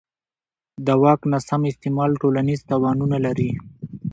د 0.85 0.87
واک 1.01 1.21
ناسم 1.31 1.61
استعمال 1.71 2.11
ټولنیز 2.21 2.59
تاوانونه 2.69 3.17
لري 3.25 3.51